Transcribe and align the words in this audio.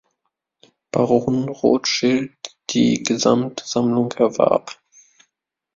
Baron 0.91 1.47
Rothschild 1.47 2.31
die 2.71 3.03
gesamte 3.03 3.67
Sammlung 3.67 4.11
erwarb. 4.13 4.81